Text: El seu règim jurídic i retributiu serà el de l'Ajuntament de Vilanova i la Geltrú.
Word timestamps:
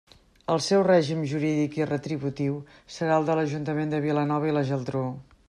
El 0.51 0.61
seu 0.67 0.85
règim 0.87 1.19
jurídic 1.33 1.77
i 1.81 1.87
retributiu 1.91 2.57
serà 2.97 3.21
el 3.21 3.29
de 3.29 3.37
l'Ajuntament 3.41 3.95
de 3.95 4.03
Vilanova 4.09 4.51
i 4.53 4.57
la 4.59 4.67
Geltrú. 4.73 5.07